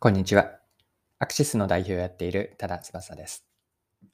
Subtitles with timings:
[0.00, 0.52] こんにちは。
[1.18, 3.44] アクシスの代表をやっている多田翼です。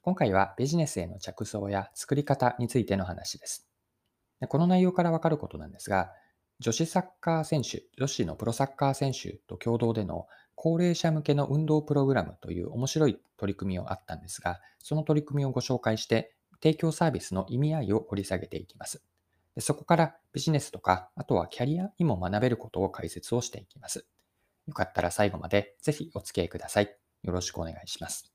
[0.01, 3.67] 今回はビジネスへの着想や作り方についての話です。
[4.47, 6.09] この内容からわかることなんですが、
[6.59, 10.25] 女子サッカー選手、女子のプロサッカー選手と共同での
[10.55, 16.33] 高齢者向けの運動プログラムという面白い取り組みをあったんですが、その取り組みをご紹介して、
[16.63, 19.03] 提供サービスの意味合いを掘り下げていきます。
[19.59, 24.07] そこからビジネスとか、あとはキャリアにも学べることを解説をしていきます。
[24.67, 26.95] よかったら最後までぜひお付き合いください。
[27.23, 28.31] よろしくお願いします。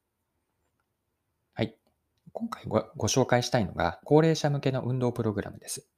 [1.54, 1.76] はい。
[2.32, 5.88] 今回ごご紹介したいのが、高齢者向けの運動プログラムです。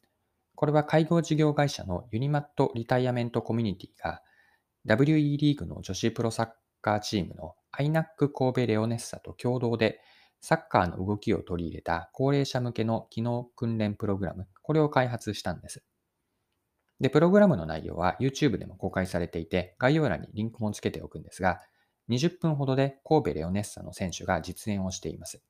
[0.55, 4.23] これは介護事業会社のユニマットリタイアメントコミュニティが
[4.87, 6.49] WE リーグの女子プロサッ
[6.81, 10.01] カーチームの INAC 神戸レオネッサと共同で
[10.41, 15.85] サッカーの動きを取り入れた高齢者向けの機能訓練プログラム、これを開発したんです。
[17.03, 21.61] で、プログラムの内容は YouTube でも公開されていて、概要欄にリンクもつけておくんですが、
[22.09, 25.43] 20分ほどで神戸レオネッサの選手が実演をしています。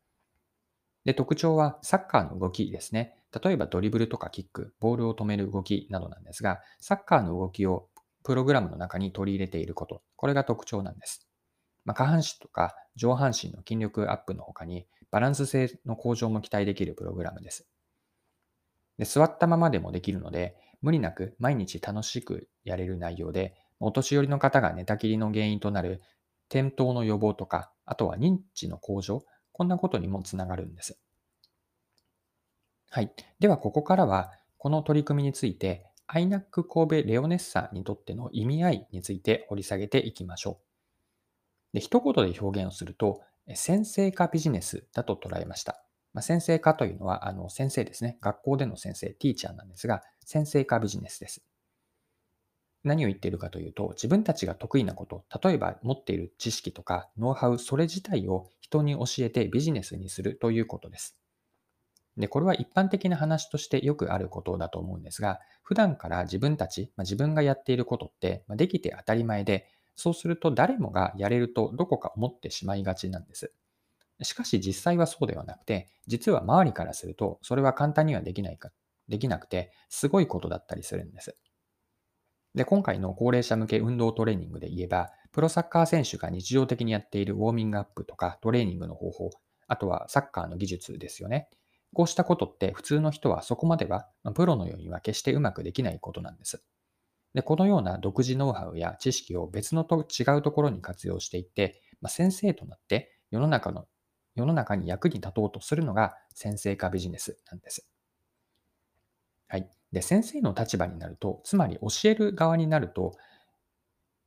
[1.05, 3.19] で、特徴はサッカーの動きですね。
[3.45, 7.91] 例えばドリブルとかキック、ボールを止める動きなどなんですが、サッカーの動きを
[8.25, 11.29] プログラムの中に取り入れていること、これが特徴なんです。
[11.85, 17.69] まあ、下半身とか上半身の筋力アップの他に、バランス性の向上も期待できるプログラムです。
[18.97, 26.03] で座ったままでもできるので、無理なく毎日楽しくやれる内容で、お年寄りの方が寝たきりの原因となる
[26.49, 31.01] 転倒の予防とか、あとは認知の向上、こんなことにもつながるんです。
[32.91, 33.13] はい。
[33.39, 40.73] では、ここからは、この取り組みについて、INAC 神戸レオネッサにとっての意味合いについて掘り下げていきましょう。
[41.73, 43.23] で一言で表現をすると、
[43.55, 45.83] 先生化ビジネスだと捉えました。
[46.15, 48.19] まあ、先生化というのは、あの先生ですね。
[48.21, 51.43] 学校での先生、ティーチャーなんですが、先生化ビジネスです。
[52.85, 61.17] 何を言っているかというと、自分たちが得意なこと、例えば持っている知識とかノウハウ、それ自体を人に教えてビジネスにするということです。
[62.17, 73.53] で、これは一般的な話としてよくあることだと思うんですが、普段から自分たち、まあ、自分がやっていることって、ま、できて当たり前で、そうすると誰もがやれるとどこか思ってしまいがちなんです。
[74.25, 78.71] しかし実際はそうではなくて、実は周りからすると、それは簡単にはできないか、
[79.09, 81.37] できなくて、すごいことだったりするんです。
[82.55, 89.31] で、今回の高齢者向け運動トレーニングで言えば、プロサッカー選手が日常的にやっているウォーミングアップとかトレーニングの方法、
[89.67, 91.49] あとはサッカーの技術ですよね。
[91.95, 96.63] こうしたことって普通の人はそこまでは、プロのようには決してうまくできないことなんです。
[97.35, 103.87] で、このような独自ノウハウや知識を別のと違うところに活用していって、まあ、先生となって世の中の
[104.35, 107.89] 世の中に役に立とうとするのが先生化ビジネスなんです。
[109.49, 109.69] はい。
[109.93, 113.13] で、先生の立場になると、つまり教える側になると、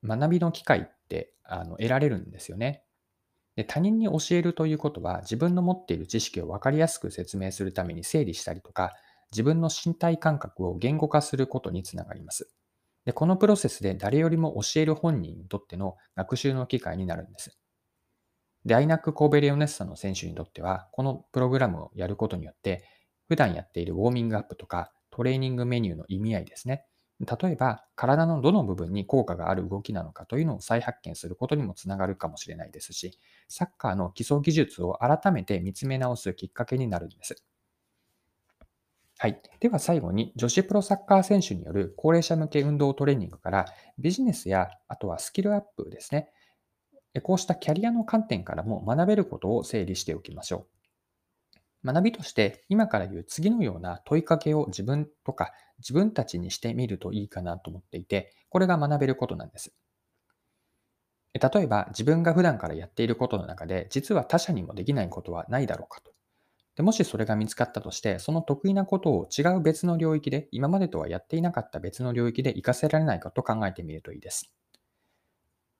[0.04, 2.84] 学びの機会ってあの得られるんですよね。
[3.56, 8.94] で他人に教えるということは、自分の持っている知識を分かりやすく説明するために整理したりとか、
[9.32, 12.50] 自分の身体感覚を言語化することにつながります。
[13.06, 17.58] でこのプロセスで誰よりも教える本人にとっての学習の機会になるんです。
[18.66, 22.84] で、INAC 神戸レオネッサの選手にとっては、このプログラムをやることによって、
[23.28, 26.86] 普段やっているウォーミングアップとかトレーニングメニューの意味合いですね。
[27.20, 33.18] 例えば、体のどの部分に効果がある動きなのかというのを再発見することにもつながるかもしれないですし、
[33.48, 37.36] サッカーの基礎技術を改めて見つめ直すきっかけになるんです。
[39.18, 39.42] はい。
[39.62, 43.66] では最後に、女子プロサッカー選手による高齢者向け運動トレーニングから、
[43.98, 46.30] ビジネスや、あとはスキルアップですね。
[47.22, 50.68] こうしたキャリアの観点からも学べることを整理しておきましょ
[51.84, 51.94] う。
[51.94, 59.74] 学びとして今から言う次のような問いかけを自分とか自分たちにしてみるといいかなと思っていて、これが学べることなんです。
[61.34, 66.16] 例えば自分が普段からやっていることの中で実は他者にもできないことはないだろうかと。
[66.76, 74.52] でもしそれが見つかったとして、その得意なことを違う別の領域で、今までとはやっていなかった別の領域で活かせられないかと考えてみるといいです。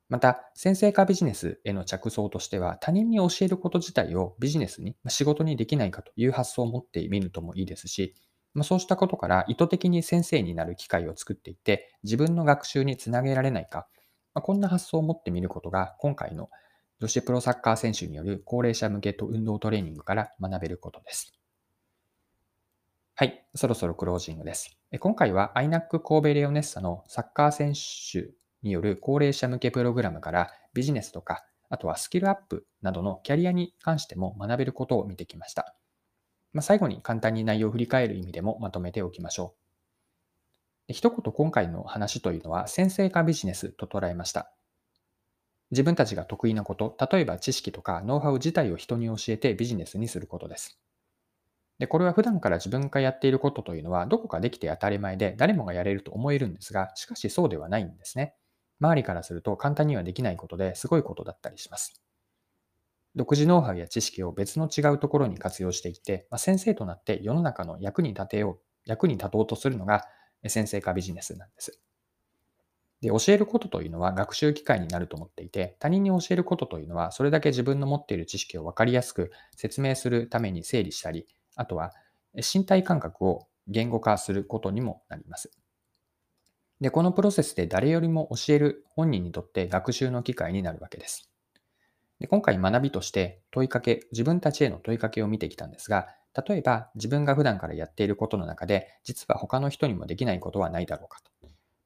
[0.08, 8.14] また、先生化ビジネスへの着想としては、他人に教えること自体をビジネスに、仕事にできないかという発想を持ってみるともいいですし、
[8.54, 13.88] まそうしたことから意図的に先生になる機会を作っていて、自分の学習につなげられないか、
[14.34, 16.50] まこんな発想を持ってみることが、今回の
[17.00, 21.34] 女子プロサッカー選手による高齢者向けと運動トレーニングから学べることです。
[23.16, 24.78] はい、そろそろクロージングです。
[25.00, 28.30] 今回は INAC 神戸レオネッサのサッカー選手
[28.66, 35.76] による高齢者向けプログラムからビジネスとか、あとはスキルアップなどのキャリアに関しても学べることを見てきました。
[36.52, 39.56] まあ、最後に簡単に内容を振り返る意味でもまとめておきましょ
[40.90, 40.94] う。
[40.94, 44.52] 一言今回の話というのは先生化ビジネスと捉えました。
[45.72, 50.80] 自分たちが得意なこと、例えば知識とかノウハウ自体を人に教えてビジネスにすることです。
[51.78, 58.36] で、これは普段から自分がやっていることというのは、どこかできて当たり前で、誰もがやれると思えるんですが、しかしそうではないんですね。
[58.80, 62.02] 周りからすると簡単にはできないことですごいことだったりします。
[63.16, 70.04] 独自ノウハウや知識を別の違うところに活用していって、まあ、先生となって世の中の役に立てよう、役に立とうとするのが
[70.48, 71.80] 先生化ビジネスなんです。
[73.02, 81.94] で、教えることというのは学習機会になると思っていて、他人に教えることというのは、それだけ自分の持っている知識を分かりやすく説明するために整理したり、あとは
[82.34, 85.52] 身体感覚を言語化することにもなります。
[86.82, 91.30] で、このプロセスで誰よりも教える本人にとって学習の機会になるわけです。
[92.20, 96.08] で今回学びとして問いかけ、自分たちへの問いかけを見てきたんですが、
[96.48, 101.32] 例えば自分が普段からやっていることの中で、実は他の人にもできないことはないだろうかと。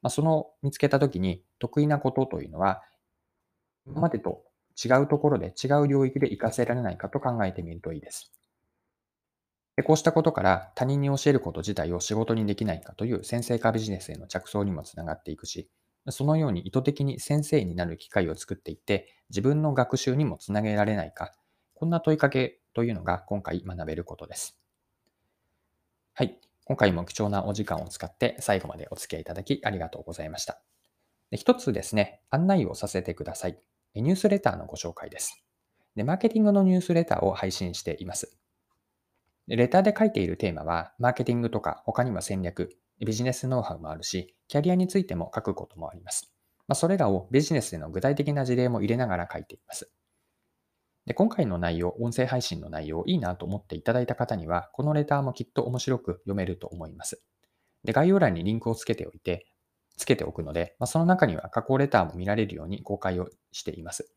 [0.01, 2.83] まあ、その見つけたときに得意なことというのは、
[3.85, 4.43] 今までと
[4.83, 8.31] 違うところで違う領域で活かせられないかと考えてみるといいです。
[9.79, 15.69] でこうしたことから他人に教えること自体を仕事にできないかという先生化ビジネスへの着想にもつながっていくし、
[16.09, 21.31] そのように意図的に先生になる機会を作っていって自分の学習にもつなげられないか、
[21.75, 24.59] こんな問いかけというのが今回学べることです。
[26.13, 26.37] はい。
[26.65, 30.61] 今回も貴重なお時間を使って最後までお付き合いいただきありがとうございました。
[31.31, 33.57] で一つですね、案内をさせてください。
[33.95, 35.41] ニュースレターのご紹介です。
[35.95, 38.38] でマーケティングのニュースレターを配信しています。
[39.55, 42.69] レターで書いているテーマは、マーケティングとか他には戦略、
[42.99, 46.33] ビジネスノウハウもあるし、キャリアについても書くこともあります。
[46.67, 49.91] まあ、それらをビジネスでの具体的な事例も入れながら書いています。
[51.07, 57.23] で今回の内容、音声配信の内容、いいなと思っていただいた方には、このレターもきっと面白く読めると思います。
[57.83, 59.47] で概要欄にリンクをつけておいて、
[59.97, 64.13] つけておくので、まあ、その中には加工レターも見られるように公開をしています。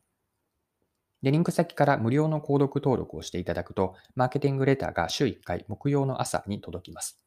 [1.23, 7.19] で、リンク先から無料の購読登録をしていただくと、マーケティングレターが週1回木曜の朝に届きます。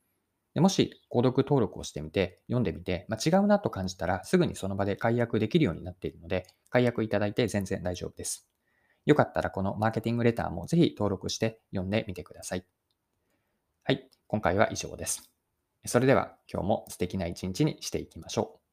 [0.55, 8.47] でもし、購読登録をしてみて、読んでみて、まあ、違うなと感じたら、すぐにその場で解約できるようになっているので、解約いただいて全然大丈夫です。
[9.07, 12.67] よかったらこのマーケティングレターもぜひ登録して読んでみてください。
[13.85, 15.31] はい、今回は以上です。
[15.87, 18.66] それでは今日も素敵な一日にしていきましょう。